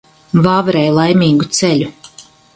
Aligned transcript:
Vāverei 0.47 0.87
laimīgu 1.01 1.51
ceļu. 1.61 1.93